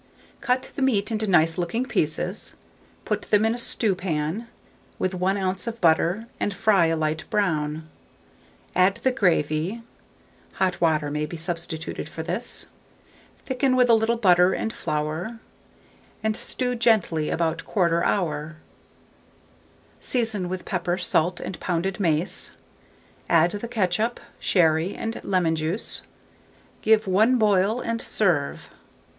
[0.39, 2.55] Cut the meat into nice looking pieces,
[3.05, 4.47] put them in a stewpan
[4.97, 5.67] with 1 oz.
[5.67, 7.87] of butter, and fry a light brown;
[8.75, 9.83] add the gravy
[10.53, 12.65] (hot water may be substituted for this),
[13.45, 15.39] thicken with a little butter and flour,
[16.23, 18.55] and stew gently about 1/4 hour;
[19.99, 22.53] season with pepper, salt, and pounded mace;
[23.29, 26.01] add the ketchup, sherry, and lemon juice;
[26.81, 28.71] give one boil, and serve.